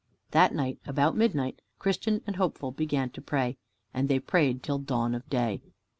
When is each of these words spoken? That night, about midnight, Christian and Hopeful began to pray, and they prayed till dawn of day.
That 0.31 0.51
night, 0.51 0.79
about 0.87 1.15
midnight, 1.15 1.61
Christian 1.77 2.23
and 2.25 2.37
Hopeful 2.37 2.71
began 2.71 3.11
to 3.11 3.21
pray, 3.21 3.57
and 3.93 4.09
they 4.09 4.17
prayed 4.17 4.63
till 4.63 4.79
dawn 4.79 5.13
of 5.13 5.29
day. 5.29 5.61